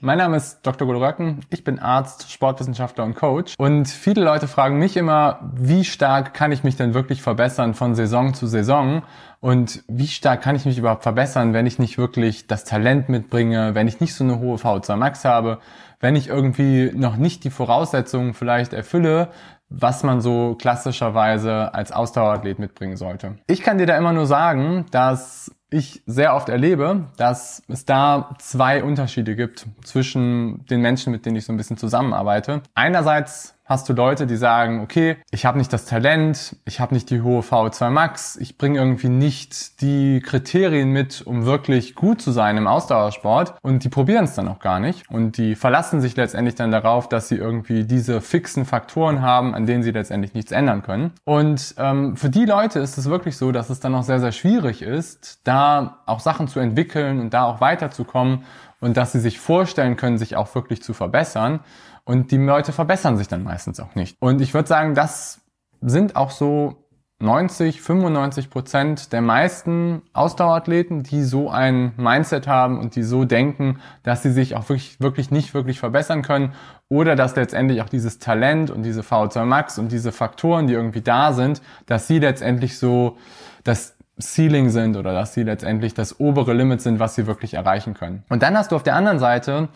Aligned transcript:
mein 0.00 0.18
Name 0.18 0.36
ist 0.36 0.60
Dr. 0.62 0.86
Golo 0.86 1.04
Röcken. 1.04 1.40
Ich 1.50 1.64
bin 1.64 1.78
Arzt, 1.78 2.30
Sportwissenschaftler 2.30 3.04
und 3.04 3.14
Coach. 3.14 3.54
Und 3.58 3.88
viele 3.88 4.24
Leute 4.24 4.48
fragen 4.48 4.78
mich 4.78 4.96
immer, 4.96 5.50
wie 5.54 5.84
stark 5.84 6.34
kann 6.34 6.52
ich 6.52 6.64
mich 6.64 6.76
denn 6.76 6.94
wirklich 6.94 7.22
verbessern 7.22 7.74
von 7.74 7.94
Saison 7.94 8.34
zu 8.34 8.46
Saison? 8.46 9.02
Und 9.40 9.84
wie 9.88 10.06
stark 10.06 10.42
kann 10.42 10.56
ich 10.56 10.64
mich 10.64 10.78
überhaupt 10.78 11.02
verbessern, 11.02 11.52
wenn 11.52 11.66
ich 11.66 11.78
nicht 11.78 11.98
wirklich 11.98 12.46
das 12.46 12.64
Talent 12.64 13.08
mitbringe, 13.08 13.74
wenn 13.74 13.88
ich 13.88 14.00
nicht 14.00 14.14
so 14.14 14.24
eine 14.24 14.38
hohe 14.38 14.56
VO2 14.56 14.96
Max 14.96 15.24
habe, 15.24 15.58
wenn 16.00 16.16
ich 16.16 16.28
irgendwie 16.28 16.90
noch 16.94 17.16
nicht 17.16 17.44
die 17.44 17.50
Voraussetzungen 17.50 18.34
vielleicht 18.34 18.72
erfülle, 18.72 19.28
was 19.68 20.02
man 20.02 20.20
so 20.20 20.54
klassischerweise 20.54 21.74
als 21.74 21.92
Ausdauerathlet 21.92 22.58
mitbringen 22.58 22.96
sollte. 22.96 23.36
Ich 23.46 23.62
kann 23.62 23.78
dir 23.78 23.86
da 23.86 23.96
immer 23.96 24.12
nur 24.12 24.26
sagen, 24.26 24.86
dass 24.90 25.53
ich 25.70 26.02
sehr 26.06 26.34
oft 26.34 26.48
erlebe, 26.48 27.06
dass 27.16 27.62
es 27.68 27.84
da 27.84 28.36
zwei 28.38 28.84
Unterschiede 28.84 29.34
gibt 29.34 29.66
zwischen 29.82 30.64
den 30.66 30.80
Menschen, 30.80 31.10
mit 31.10 31.26
denen 31.26 31.36
ich 31.36 31.44
so 31.44 31.52
ein 31.52 31.56
bisschen 31.56 31.76
zusammenarbeite. 31.76 32.62
Einerseits 32.74 33.53
hast 33.64 33.88
du 33.88 33.94
Leute, 33.94 34.26
die 34.26 34.36
sagen, 34.36 34.80
okay, 34.82 35.16
ich 35.30 35.46
habe 35.46 35.58
nicht 35.58 35.72
das 35.72 35.86
Talent, 35.86 36.56
ich 36.66 36.80
habe 36.80 36.92
nicht 36.92 37.08
die 37.08 37.22
hohe 37.22 37.40
VO2 37.40 37.90
Max, 37.90 38.36
ich 38.36 38.58
bringe 38.58 38.78
irgendwie 38.78 39.08
nicht 39.08 39.80
die 39.80 40.20
Kriterien 40.20 40.90
mit, 40.90 41.22
um 41.26 41.46
wirklich 41.46 41.94
gut 41.94 42.20
zu 42.20 42.30
sein 42.30 42.58
im 42.58 42.66
Ausdauersport 42.66 43.54
und 43.62 43.84
die 43.84 43.88
probieren 43.88 44.24
es 44.24 44.34
dann 44.34 44.48
auch 44.48 44.58
gar 44.58 44.80
nicht 44.80 45.08
und 45.10 45.38
die 45.38 45.54
verlassen 45.54 46.00
sich 46.02 46.14
letztendlich 46.16 46.56
dann 46.56 46.70
darauf, 46.70 47.08
dass 47.08 47.28
sie 47.28 47.36
irgendwie 47.36 47.84
diese 47.84 48.20
fixen 48.20 48.66
Faktoren 48.66 49.22
haben, 49.22 49.54
an 49.54 49.64
denen 49.64 49.82
sie 49.82 49.92
letztendlich 49.92 50.34
nichts 50.34 50.52
ändern 50.52 50.82
können. 50.82 51.12
Und 51.24 51.74
ähm, 51.78 52.16
für 52.16 52.28
die 52.28 52.44
Leute 52.44 52.80
ist 52.80 52.98
es 52.98 53.08
wirklich 53.08 53.38
so, 53.38 53.50
dass 53.50 53.70
es 53.70 53.80
dann 53.80 53.94
auch 53.94 54.02
sehr, 54.02 54.20
sehr 54.20 54.32
schwierig 54.32 54.82
ist, 54.82 55.40
da 55.44 55.98
auch 56.04 56.20
Sachen 56.20 56.48
zu 56.48 56.60
entwickeln 56.60 57.18
und 57.18 57.32
da 57.32 57.44
auch 57.44 57.62
weiterzukommen 57.62 58.44
und 58.80 58.98
dass 58.98 59.12
sie 59.12 59.20
sich 59.20 59.40
vorstellen 59.40 59.96
können, 59.96 60.18
sich 60.18 60.36
auch 60.36 60.54
wirklich 60.54 60.82
zu 60.82 60.92
verbessern. 60.92 61.60
Und 62.04 62.30
die 62.30 62.36
Leute 62.36 62.72
verbessern 62.72 63.16
sich 63.16 63.28
dann 63.28 63.42
meistens 63.42 63.80
auch 63.80 63.94
nicht. 63.94 64.16
Und 64.20 64.40
ich 64.40 64.52
würde 64.52 64.68
sagen, 64.68 64.94
das 64.94 65.40
sind 65.80 66.16
auch 66.16 66.30
so 66.30 66.84
90, 67.20 67.80
95 67.80 68.50
Prozent 68.50 69.12
der 69.12 69.22
meisten 69.22 70.02
Ausdauerathleten, 70.12 71.04
die 71.04 71.22
so 71.22 71.48
ein 71.48 71.92
Mindset 71.96 72.46
haben 72.46 72.78
und 72.78 72.96
die 72.96 73.02
so 73.02 73.24
denken, 73.24 73.80
dass 74.02 74.22
sie 74.22 74.32
sich 74.32 74.56
auch 74.56 74.68
wirklich, 74.68 75.00
wirklich 75.00 75.30
nicht 75.30 75.54
wirklich 75.54 75.78
verbessern 75.78 76.22
können 76.22 76.52
oder 76.88 77.16
dass 77.16 77.36
letztendlich 77.36 77.80
auch 77.82 77.88
dieses 77.88 78.18
Talent 78.18 78.70
und 78.70 78.82
diese 78.82 79.02
VO2 79.02 79.44
Max 79.44 79.78
und 79.78 79.92
diese 79.92 80.12
Faktoren, 80.12 80.66
die 80.66 80.74
irgendwie 80.74 81.00
da 81.00 81.32
sind, 81.32 81.62
dass 81.86 82.06
sie 82.06 82.18
letztendlich 82.18 82.78
so 82.78 83.16
das 83.62 83.96
Ceiling 84.20 84.68
sind 84.68 84.96
oder 84.96 85.12
dass 85.12 85.34
sie 85.34 85.44
letztendlich 85.44 85.94
das 85.94 86.20
obere 86.20 86.52
Limit 86.52 86.82
sind, 86.82 86.98
was 86.98 87.14
sie 87.14 87.26
wirklich 87.26 87.54
erreichen 87.54 87.94
können. 87.94 88.24
Und 88.28 88.42
dann 88.42 88.56
hast 88.56 88.72
du 88.72 88.76
auf 88.76 88.82
der 88.82 88.96
anderen 88.96 89.18
Seite 89.18 89.68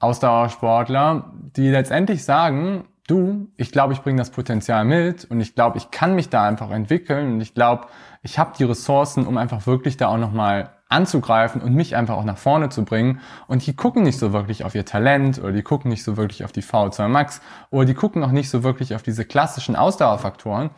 Ausdauersportler, 0.00 1.32
die 1.56 1.68
letztendlich 1.68 2.24
sagen, 2.24 2.84
du, 3.06 3.48
ich 3.56 3.70
glaube, 3.70 3.92
ich 3.92 4.00
bringe 4.00 4.18
das 4.18 4.30
Potenzial 4.30 4.84
mit 4.84 5.24
und 5.26 5.40
ich 5.40 5.54
glaube, 5.54 5.78
ich 5.78 5.90
kann 5.90 6.14
mich 6.14 6.30
da 6.30 6.46
einfach 6.46 6.70
entwickeln 6.70 7.34
und 7.34 7.40
ich 7.40 7.54
glaube, 7.54 7.86
ich 8.22 8.38
habe 8.38 8.52
die 8.58 8.64
Ressourcen, 8.64 9.26
um 9.26 9.36
einfach 9.36 9.66
wirklich 9.66 9.96
da 9.96 10.08
auch 10.08 10.18
nochmal 10.18 10.70
anzugreifen 10.90 11.62
und 11.62 11.74
mich 11.74 11.96
einfach 11.96 12.16
auch 12.16 12.24
nach 12.24 12.36
vorne 12.36 12.68
zu 12.68 12.84
bringen. 12.84 13.20
Und 13.46 13.66
die 13.66 13.74
gucken 13.74 14.02
nicht 14.02 14.18
so 14.18 14.32
wirklich 14.32 14.64
auf 14.64 14.74
ihr 14.74 14.84
Talent 14.84 15.38
oder 15.38 15.52
die 15.52 15.62
gucken 15.62 15.90
nicht 15.90 16.04
so 16.04 16.16
wirklich 16.18 16.44
auf 16.44 16.52
die 16.52 16.62
V2 16.62 17.08
Max 17.08 17.40
oder 17.70 17.86
die 17.86 17.94
gucken 17.94 18.22
auch 18.22 18.32
nicht 18.32 18.50
so 18.50 18.62
wirklich 18.62 18.94
auf 18.94 19.02
diese 19.02 19.24
klassischen 19.24 19.76
Ausdauerfaktoren, 19.76 20.70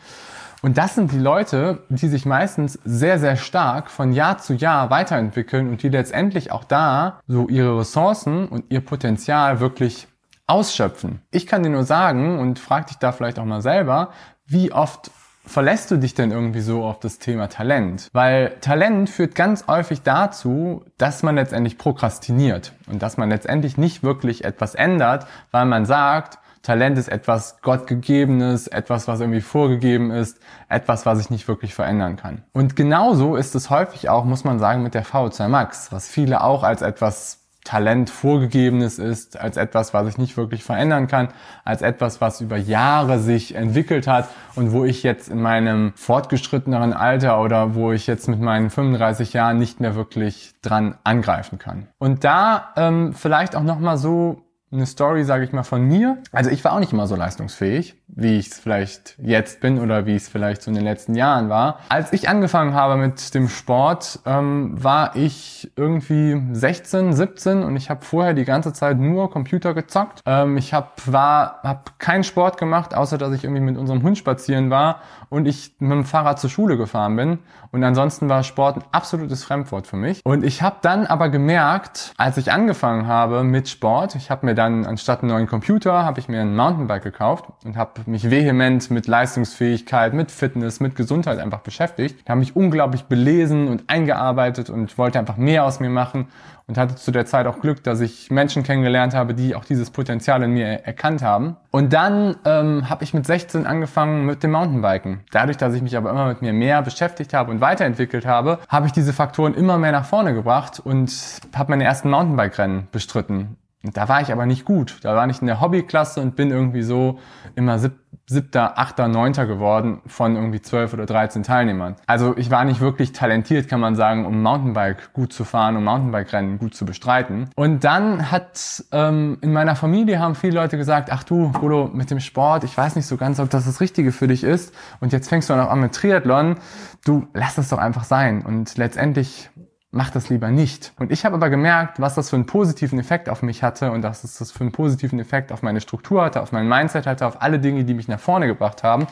und 0.63 0.79
das 0.79 0.95
sind 0.95 1.11
die 1.11 1.19
Leute, 1.19 1.83
die 1.89 2.07
sich 2.07 2.25
meistens 2.25 2.79
sehr, 2.85 3.19
sehr 3.19 3.35
stark 3.35 3.91
von 3.91 4.13
Jahr 4.13 4.39
zu 4.39 4.55
Jahr 4.55 4.91
weiterentwickeln 4.91 5.69
und 5.69 5.83
die 5.83 5.89
letztendlich 5.89 6.53
auch 6.53 6.63
da 6.63 7.21
so 7.27 7.49
ihre 7.49 7.81
Ressourcen 7.81 8.47
und 8.47 8.67
ihr 8.69 8.81
Potenzial 8.81 9.59
wirklich 9.59 10.07
ausschöpfen. 10.47 11.21
Ich 11.33 11.49
kann 11.49 11.65
dir 11.65 11.71
nur 11.71 11.83
sagen 11.83 12.39
und 12.39 12.61
frag 12.61 12.87
dich 12.87 12.99
da 12.99 13.11
vielleicht 13.11 13.41
auch 13.41 13.45
mal 13.45 13.61
selber, 13.61 14.11
wie 14.47 14.73
oft 14.73 15.11
verlässt 15.45 15.91
du 15.91 15.97
dich 15.97 16.15
denn 16.15 16.31
irgendwie 16.31 16.61
so 16.61 16.85
auf 16.85 17.01
das 17.01 17.19
Thema 17.19 17.49
Talent? 17.49 18.09
Weil 18.13 18.57
Talent 18.61 19.11
führt 19.11 19.35
ganz 19.35 19.67
häufig 19.67 20.03
dazu, 20.03 20.85
dass 20.99 21.23
man 21.23 21.35
letztendlich 21.35 21.79
prokrastiniert 21.79 22.73
und 22.87 23.03
dass 23.03 23.17
man 23.17 23.29
letztendlich 23.29 23.77
nicht 23.77 24.03
wirklich 24.03 24.45
etwas 24.45 24.75
ändert, 24.75 25.27
weil 25.51 25.67
man 25.67 25.85
sagt, 25.85 26.39
Talent 26.63 26.97
ist 26.97 27.09
etwas 27.09 27.61
Gottgegebenes, 27.61 28.69
etwas, 28.69 29.09
was 29.09 29.19
irgendwie 29.19 29.41
vorgegeben 29.41 30.13
ist, 30.13 30.39
etwas, 30.69 31.05
was 31.07 31.19
ich 31.19 31.29
nicht 31.29 31.49
wirklich 31.49 31.75
verändern 31.75 32.17
kann. 32.17 32.45
Und 32.53 32.77
genauso 32.77 33.35
ist 33.35 33.57
es 33.57 33.69
häufig 33.69 34.09
auch, 34.09 34.25
muss 34.25 34.45
man 34.45 34.61
sagen, 34.61 34.85
mit 34.85 34.95
der 34.95 35.05
VO2 35.05 35.49
Max, 35.49 35.91
was 35.91 36.09
viele 36.09 36.43
auch 36.43 36.63
als 36.63 36.83
etwas 36.83 37.42
Talent 37.65 38.11
vorgegebenes 38.11 38.99
ist, 38.99 39.39
als 39.39 39.57
etwas, 39.57 39.95
was 39.95 40.09
ich 40.09 40.19
nicht 40.19 40.37
wirklich 40.37 40.65
verändern 40.65 41.07
kann, 41.07 41.29
als 41.65 41.81
etwas, 41.83 42.21
was 42.21 42.41
über 42.41 42.57
Jahre 42.57 43.21
sich 43.21 43.55
entwickelt 43.55 44.07
hat 44.09 44.29
und 44.57 44.73
wo 44.73 44.85
ich 44.85 45.03
jetzt 45.03 45.29
in 45.29 45.41
meinem 45.41 45.93
fortgeschritteneren 45.95 46.93
Alter 46.93 47.41
oder 47.41 47.75
wo 47.75 47.93
ich 47.93 48.07
jetzt 48.07 48.29
mit 48.29 48.41
meinen 48.41 48.71
35 48.71 49.33
Jahren 49.33 49.59
nicht 49.59 49.81
mehr 49.81 49.95
wirklich 49.95 50.55
dran 50.63 50.97
angreifen 51.05 51.59
kann. 51.59 51.89
Und 51.99 52.25
da 52.25 52.71
ähm, 52.77 53.13
vielleicht 53.15 53.55
auch 53.55 53.63
nochmal 53.63 53.97
so 53.97 54.43
eine 54.73 54.87
Story, 54.87 55.25
sage 55.25 55.45
ich 55.45 55.53
mal, 55.53 55.63
von 55.63 55.83
mir. 55.83 56.19
Also 56.33 56.51
ich 56.51 56.65
war 56.65 56.73
auch 56.73 56.81
nicht 56.81 56.93
immer 56.93 57.07
so 57.07 57.15
leistungsfähig, 57.15 58.02
wie 58.15 58.39
ich 58.39 58.49
es 58.49 58.59
vielleicht 58.59 59.17
jetzt 59.23 59.61
bin 59.61 59.81
oder 59.81 60.05
wie 60.05 60.15
es 60.15 60.29
vielleicht 60.29 60.63
so 60.63 60.71
in 60.71 60.75
den 60.75 60.85
letzten 60.85 61.15
Jahren 61.15 61.49
war. 61.49 61.79
Als 61.89 62.13
ich 62.13 62.29
angefangen 62.29 62.75
habe 62.75 62.97
mit 62.97 63.35
dem 63.35 63.49
Sport, 63.49 64.21
ähm, 64.27 64.83
war 64.83 65.17
ich 65.17 65.73
irgendwie 65.77 66.41
16, 66.53 67.15
17 67.15 67.63
und 67.63 67.75
ich 67.77 67.89
habe 67.89 68.05
vorher 68.05 68.35
die 68.35 68.45
ganze 68.45 68.73
Zeit 68.75 68.99
nur 68.99 69.31
Computer 69.31 69.73
gezockt. 69.73 70.21
Ähm, 70.27 70.59
ich 70.59 70.75
habe 70.75 70.89
war 71.07 71.61
hab 71.63 71.99
keinen 71.99 72.23
Sport 72.23 72.59
gemacht, 72.59 72.95
außer 72.95 73.17
dass 73.17 73.33
ich 73.33 73.45
irgendwie 73.45 73.63
mit 73.63 73.79
unserem 73.79 74.03
Hund 74.03 74.19
spazieren 74.19 74.69
war 74.69 75.01
und 75.31 75.47
ich 75.47 75.75
mit 75.79 75.93
dem 75.93 76.05
Fahrrad 76.05 76.39
zur 76.39 76.51
Schule 76.51 76.77
gefahren 76.77 77.17
bin. 77.17 77.39
Und 77.71 77.83
ansonsten 77.83 78.29
war 78.29 78.43
Sport 78.43 78.77
ein 78.77 78.85
absolutes 78.93 79.45
Fremdwort 79.45 79.87
für 79.87 79.97
mich. 79.97 80.21
Und 80.25 80.45
ich 80.45 80.61
habe 80.61 80.77
dann 80.83 81.07
aber 81.07 81.31
gemerkt, 81.31 82.13
als 82.19 82.37
ich 82.37 82.53
angefangen 82.53 83.07
habe 83.07 83.43
mit 83.43 83.71
Sport, 83.71 84.15
ich 84.15 84.31
habe 84.31 84.45
mir 84.45 84.55
dann 84.55 84.85
anstatt 84.85 85.23
einen 85.23 85.31
neuen 85.31 85.47
Computer, 85.47 86.05
habe 86.05 86.21
ich 86.21 86.29
mir 86.29 86.43
ein 86.43 86.55
Mountainbike 86.55 87.03
gekauft 87.03 87.47
und 87.65 87.79
habe 87.79 88.02
mich 88.07 88.31
vehement 88.31 88.91
mit 88.91 89.07
Leistungsfähigkeit, 89.07 90.15
mit 90.15 90.31
Fitness, 90.31 90.81
mit 90.81 90.97
Gesundheit 90.97 91.39
einfach 91.39 91.61
beschäftigt. 91.61 92.17
Ich 92.23 92.31
habe 92.31 92.41
mich 92.41 92.57
unglaublich 92.57 93.05
belesen 93.05 93.69
und 93.69 93.85
eingearbeitet 93.89 94.71
und 94.71 94.97
wollte 94.99 95.19
einfach 95.19 95.37
mehr 95.37 95.65
aus 95.65 95.81
mir 95.81 95.91
machen 95.91 96.29
und 96.67 96.79
hatte 96.79 96.95
zu 96.95 97.11
der 97.11 97.27
Zeit 97.27 97.47
auch 97.47 97.61
Glück, 97.61 97.83
dass 97.85 98.01
ich 98.01 98.31
Menschen 98.31 98.63
kennengelernt 98.63 99.15
habe, 99.15 99.35
die 99.35 99.55
auch 99.55 99.65
dieses 99.65 99.91
Potenzial 99.91 100.43
in 100.43 100.53
mir 100.53 100.67
erkannt 100.67 101.23
haben. 101.23 101.57
Und 101.71 101.93
dann 101.93 102.37
ähm, 102.45 102.89
habe 102.89 103.05
ich 103.05 103.15
mit 103.15 103.27
16 103.27 103.67
angefangen 103.67 104.25
mit 104.25 104.43
dem 104.43 104.53
Mountainbiken. 104.53 105.21
Dadurch, 105.33 105.57
dass 105.57 105.75
ich 105.75 105.83
mich 105.83 105.97
aber 105.97 106.11
immer 106.11 106.29
mit 106.29 106.43
mir 106.43 106.53
mehr 106.53 106.83
beschäftigt 106.83 107.35
habe 107.35 107.51
und 107.51 107.61
weiterentwickelt 107.61 108.27
habe, 108.27 108.59
habe 108.69 108.87
ich 108.87 108.93
diese 108.93 109.13
Faktoren 109.13 109.55
immer 109.55 109.79
mehr 109.79 109.93
nach 109.93 110.07
vorne 110.07 110.35
gebracht 110.35 110.81
und 110.83 111.13
habe 111.55 111.73
meine 111.73 111.85
ersten 111.85 112.11
Mountainbike-Rennen 112.11 112.89
bestritten. 112.93 113.57
Und 113.85 113.97
da 113.97 114.09
war 114.09 114.21
ich 114.21 114.33
aber 114.33 114.47
nicht 114.47 114.65
gut. 114.65 114.99
Da 115.03 115.17
war 115.17 115.29
ich 115.29 115.41
in 115.41 115.47
der 115.47 115.61
Hobbyklasse 115.61 116.21
und 116.21 116.37
bin 116.37 116.51
irgendwie 116.51 116.83
so 116.83 117.19
immer 117.57 117.79
sieb, 117.79 117.93
siebter, 118.27 118.79
achter, 118.79 119.09
neunter 119.09 119.47
geworden 119.47 120.01
von 120.07 120.37
irgendwie 120.37 120.63
zwölf 120.63 120.95
oder 120.95 121.07
dreizehn 121.07 121.43
Teilnehmern. 121.43 121.97
Also 122.07 122.37
ich 122.37 122.51
war 122.51 122.65
nicht 122.65 122.81
wirklich 122.81 123.13
talentiert, 123.13 123.69
kann 123.69 123.81
man 123.81 123.97
sagen, 123.97 124.25
um 124.27 124.43
Mountainbike 124.43 125.13
gut 125.13 125.33
zu 125.33 125.45
fahren, 125.45 125.77
um 125.77 125.85
Mountainbike-Rennen 125.85 126.59
gut 126.59 126.75
zu 126.75 126.85
bestreiten. 126.87 127.51
Und 127.57 127.85
dann 127.85 128.31
hat 128.31 128.85
ähm, 128.93 129.39
in 129.41 129.53
meiner 129.53 129.75
Familie 129.75 130.21
haben 130.21 130.37
viele 130.37 130.55
Leute 130.55 130.77
gesagt, 130.77 131.11
ach 131.11 131.25
du, 131.25 131.51
Golo, 131.53 131.91
mit 131.93 132.11
dem 132.11 132.21
Sport, 132.21 132.65
ich 132.65 132.77
weiß 132.77 132.97
nicht 132.97 133.07
so 133.07 133.17
ganz, 133.17 133.41
ob 133.41 133.51
das 133.51 133.65
das 133.65 133.81
Richtige 133.81 134.13
für 134.13 134.29
dich 134.29 134.45
ist. 134.45 134.73
Und 135.01 135.13
jetzt 135.13 135.29
fängst 135.29 135.51
du 135.51 135.57
noch 135.57 135.69
an 135.69 135.81
mit 135.81 135.93
Triathlon. 135.93 136.57
Du, 137.05 137.27
lass 137.35 137.57
das 137.57 137.69
doch 137.71 137.79
einfach 137.79 138.05
sein. 138.05 138.43
Und 138.43 138.79
letztendlich 138.79 139.51
mach 139.93 140.11
das 140.11 140.31
lieber 140.31 140.51
nicht. 140.51 140.93
Und 140.99 141.13
ich 141.13 141.25
habe 141.25 141.37
aber 141.37 141.51
gemerkt, 141.51 142.01
was 142.01 142.15
das 142.15 142.31
für 142.31 142.37
einen 142.37 142.47
positiven 142.47 142.99
Effekt 142.99 143.29
auf 143.29 143.43
mich 143.43 143.63
hatte 143.63 143.93
und 143.93 144.03
dass 144.03 144.25
es 144.25 144.39
das 144.39 144.51
für 144.51 144.63
einen 144.63 144.73
positiven 144.73 145.21
Effekt 145.21 145.53
auf 145.53 145.63
meine 145.63 145.81
Struktur 145.81 146.25
hatte, 146.25 146.41
auf 146.41 146.51
mein 146.51 146.67
Mindset 146.67 147.07
hatte, 147.07 147.27
auf 147.27 147.41
alle 147.41 147.61
Dinge, 147.61 147.85
die 147.85 147.95
mich 147.95 148.09
nach 148.09 148.19
vorne 148.19 148.47
gebracht 148.47 148.83
haben. 148.83 149.07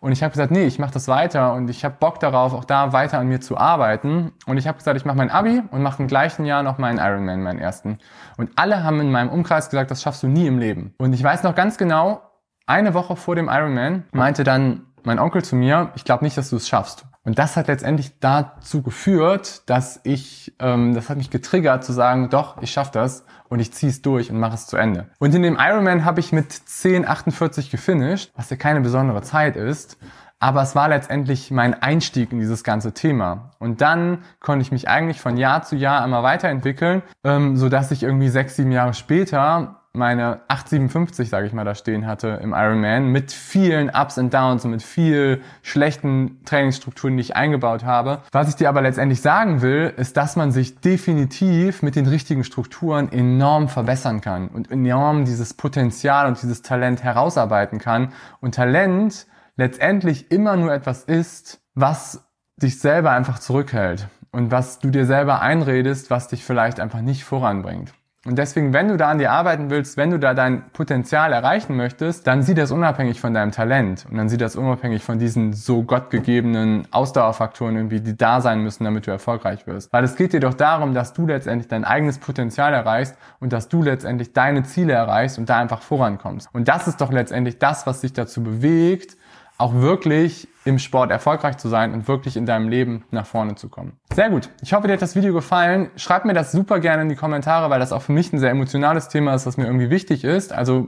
Und 0.00 0.12
ich 0.12 0.22
habe 0.22 0.32
gesagt, 0.32 0.50
nee, 0.50 0.64
ich 0.64 0.78
mache 0.78 0.92
das 0.92 1.08
weiter 1.08 1.54
und 1.54 1.70
ich 1.70 1.84
habe 1.84 1.96
Bock 1.98 2.20
darauf, 2.20 2.52
auch 2.52 2.64
da 2.64 2.92
weiter 2.92 3.18
an 3.18 3.28
mir 3.28 3.40
zu 3.40 3.56
arbeiten. 3.56 4.32
Und 4.46 4.58
ich 4.58 4.66
habe 4.66 4.76
gesagt, 4.76 4.98
ich 4.98 5.04
mache 5.06 5.16
mein 5.16 5.30
Abi 5.30 5.62
und 5.70 5.82
mache 5.82 6.02
im 6.02 6.08
gleichen 6.08 6.44
Jahr 6.44 6.62
noch 6.62 6.76
meinen 6.76 6.98
Ironman, 6.98 7.42
meinen 7.42 7.58
ersten. 7.58 7.98
Und 8.36 8.50
alle 8.56 8.82
haben 8.82 9.00
in 9.00 9.10
meinem 9.10 9.30
Umkreis 9.30 9.70
gesagt, 9.70 9.90
das 9.90 10.02
schaffst 10.02 10.22
du 10.22 10.28
nie 10.28 10.46
im 10.46 10.58
Leben. 10.58 10.94
Und 10.98 11.12
ich 11.12 11.22
weiß 11.22 11.42
noch 11.42 11.54
ganz 11.54 11.78
genau, 11.78 12.20
eine 12.66 12.92
Woche 12.92 13.16
vor 13.16 13.36
dem 13.36 13.48
Ironman 13.48 14.04
meinte 14.12 14.44
dann 14.44 14.86
mein 15.04 15.18
Onkel 15.18 15.42
zu 15.42 15.56
mir, 15.56 15.90
ich 15.96 16.04
glaube 16.04 16.24
nicht, 16.24 16.36
dass 16.36 16.50
du 16.50 16.56
es 16.56 16.68
schaffst. 16.68 17.06
Und 17.24 17.38
das 17.38 17.56
hat 17.56 17.68
letztendlich 17.68 18.20
dazu 18.20 18.82
geführt, 18.82 19.62
dass 19.68 20.00
ich, 20.04 20.54
ähm, 20.60 20.94
das 20.94 21.08
hat 21.08 21.16
mich 21.16 21.30
getriggert 21.30 21.82
zu 21.82 21.92
sagen, 21.92 22.28
doch, 22.28 22.60
ich 22.60 22.70
schaffe 22.70 22.92
das 22.92 23.24
und 23.48 23.60
ich 23.60 23.72
ziehe 23.72 23.90
es 23.90 24.02
durch 24.02 24.30
und 24.30 24.38
mache 24.38 24.54
es 24.54 24.66
zu 24.66 24.76
Ende. 24.76 25.08
Und 25.18 25.34
in 25.34 25.42
dem 25.42 25.56
Ironman 25.58 26.04
habe 26.04 26.20
ich 26.20 26.32
mit 26.32 26.52
10,48 26.52 27.70
gefinisht, 27.70 28.30
was 28.36 28.50
ja 28.50 28.56
keine 28.56 28.82
besondere 28.82 29.22
Zeit 29.22 29.56
ist. 29.56 29.96
Aber 30.38 30.60
es 30.60 30.74
war 30.74 30.90
letztendlich 30.90 31.50
mein 31.50 31.80
Einstieg 31.80 32.30
in 32.30 32.38
dieses 32.38 32.64
ganze 32.64 32.92
Thema. 32.92 33.52
Und 33.58 33.80
dann 33.80 34.18
konnte 34.40 34.62
ich 34.62 34.72
mich 34.72 34.88
eigentlich 34.88 35.20
von 35.20 35.38
Jahr 35.38 35.62
zu 35.62 35.76
Jahr 35.76 36.04
immer 36.04 36.22
weiterentwickeln, 36.22 37.02
ähm, 37.24 37.56
so 37.56 37.70
dass 37.70 37.90
ich 37.90 38.02
irgendwie 38.02 38.28
sechs, 38.28 38.56
sieben 38.56 38.72
Jahre 38.72 38.92
später 38.92 39.83
meine 39.94 40.40
857, 40.48 41.28
sage 41.28 41.46
ich 41.46 41.52
mal, 41.52 41.64
da 41.64 41.76
stehen 41.76 42.06
hatte 42.06 42.40
im 42.42 42.52
Ironman 42.52 43.06
mit 43.06 43.30
vielen 43.30 43.90
Ups 43.90 44.18
und 44.18 44.34
Downs 44.34 44.64
und 44.64 44.72
mit 44.72 44.82
viel 44.82 45.40
schlechten 45.62 46.44
Trainingsstrukturen, 46.44 47.16
die 47.16 47.20
ich 47.20 47.36
eingebaut 47.36 47.84
habe. 47.84 48.20
Was 48.32 48.48
ich 48.48 48.56
dir 48.56 48.68
aber 48.68 48.82
letztendlich 48.82 49.20
sagen 49.20 49.62
will, 49.62 49.94
ist, 49.96 50.16
dass 50.16 50.34
man 50.34 50.50
sich 50.50 50.80
definitiv 50.80 51.82
mit 51.82 51.94
den 51.94 52.06
richtigen 52.06 52.42
Strukturen 52.42 53.10
enorm 53.12 53.68
verbessern 53.68 54.20
kann 54.20 54.48
und 54.48 54.70
enorm 54.70 55.24
dieses 55.24 55.54
Potenzial 55.54 56.26
und 56.26 56.42
dieses 56.42 56.62
Talent 56.62 57.04
herausarbeiten 57.04 57.78
kann. 57.78 58.12
Und 58.40 58.56
Talent 58.56 59.26
letztendlich 59.56 60.32
immer 60.32 60.56
nur 60.56 60.74
etwas 60.74 61.04
ist, 61.04 61.60
was 61.74 62.28
dich 62.56 62.80
selber 62.80 63.12
einfach 63.12 63.38
zurückhält 63.38 64.08
und 64.32 64.50
was 64.50 64.80
du 64.80 64.90
dir 64.90 65.06
selber 65.06 65.40
einredest, 65.40 66.10
was 66.10 66.26
dich 66.26 66.44
vielleicht 66.44 66.80
einfach 66.80 67.00
nicht 67.00 67.24
voranbringt. 67.24 67.94
Und 68.26 68.38
deswegen, 68.38 68.72
wenn 68.72 68.88
du 68.88 68.96
da 68.96 69.10
an 69.10 69.18
dir 69.18 69.32
arbeiten 69.32 69.68
willst, 69.68 69.98
wenn 69.98 70.10
du 70.10 70.18
da 70.18 70.32
dein 70.32 70.70
Potenzial 70.70 71.32
erreichen 71.32 71.76
möchtest, 71.76 72.26
dann 72.26 72.42
sieh 72.42 72.54
das 72.54 72.70
unabhängig 72.70 73.20
von 73.20 73.34
deinem 73.34 73.52
Talent 73.52 74.06
und 74.10 74.16
dann 74.16 74.30
sieh 74.30 74.38
das 74.38 74.56
unabhängig 74.56 75.04
von 75.04 75.18
diesen 75.18 75.52
so 75.52 75.82
gottgegebenen 75.82 76.88
Ausdauerfaktoren 76.90 77.76
irgendwie, 77.76 78.00
die 78.00 78.16
da 78.16 78.40
sein 78.40 78.62
müssen, 78.62 78.84
damit 78.84 79.06
du 79.06 79.10
erfolgreich 79.10 79.66
wirst. 79.66 79.92
Weil 79.92 80.04
es 80.04 80.16
geht 80.16 80.32
dir 80.32 80.40
doch 80.40 80.54
darum, 80.54 80.94
dass 80.94 81.12
du 81.12 81.26
letztendlich 81.26 81.68
dein 81.68 81.84
eigenes 81.84 82.18
Potenzial 82.18 82.72
erreichst 82.72 83.14
und 83.40 83.52
dass 83.52 83.68
du 83.68 83.82
letztendlich 83.82 84.32
deine 84.32 84.62
Ziele 84.62 84.94
erreichst 84.94 85.38
und 85.38 85.50
da 85.50 85.58
einfach 85.58 85.82
vorankommst. 85.82 86.48
Und 86.54 86.68
das 86.68 86.88
ist 86.88 87.02
doch 87.02 87.12
letztendlich 87.12 87.58
das, 87.58 87.86
was 87.86 88.00
dich 88.00 88.14
dazu 88.14 88.42
bewegt, 88.42 89.18
auch 89.64 89.74
wirklich 89.74 90.46
im 90.66 90.78
Sport 90.78 91.10
erfolgreich 91.10 91.56
zu 91.56 91.68
sein 91.68 91.94
und 91.94 92.06
wirklich 92.06 92.36
in 92.36 92.44
deinem 92.44 92.68
Leben 92.68 93.04
nach 93.10 93.24
vorne 93.24 93.54
zu 93.54 93.70
kommen. 93.70 93.98
Sehr 94.12 94.28
gut. 94.28 94.50
Ich 94.62 94.74
hoffe, 94.74 94.86
dir 94.86 94.92
hat 94.92 95.02
das 95.02 95.16
Video 95.16 95.32
gefallen. 95.32 95.90
Schreib 95.96 96.26
mir 96.26 96.34
das 96.34 96.52
super 96.52 96.80
gerne 96.80 97.02
in 97.02 97.08
die 97.08 97.16
Kommentare, 97.16 97.70
weil 97.70 97.80
das 97.80 97.92
auch 97.92 98.02
für 98.02 98.12
mich 98.12 98.32
ein 98.32 98.38
sehr 98.38 98.50
emotionales 98.50 99.08
Thema 99.08 99.34
ist, 99.34 99.46
was 99.46 99.56
mir 99.56 99.64
irgendwie 99.64 99.88
wichtig 99.88 100.22
ist. 100.24 100.52
Also 100.52 100.86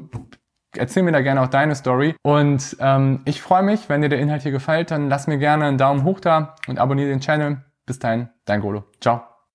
erzähl 0.77 1.03
mir 1.03 1.13
da 1.13 1.23
gerne 1.23 1.41
auch 1.41 1.49
deine 1.49 1.75
Story. 1.75 2.15
Und 2.23 2.77
ähm, 2.81 3.21
ich 3.25 3.41
freue 3.41 3.63
mich, 3.63 3.89
wenn 3.89 4.03
dir 4.03 4.11
der 4.11 4.19
Inhalt 4.19 4.43
hier 4.43 4.53
gefällt, 4.53 4.91
dann 4.91 5.09
lass 5.09 5.27
mir 5.27 5.39
gerne 5.39 5.65
einen 5.65 5.79
Daumen 5.79 6.05
hoch 6.05 6.21
da 6.21 6.55
und 6.69 6.79
abonniere 6.79 7.09
den 7.09 7.21
Channel. 7.21 7.65
Bis 7.87 7.99
dahin, 7.99 8.29
dein 8.45 8.61
Golo. 8.61 8.85
Ciao. 9.01 9.36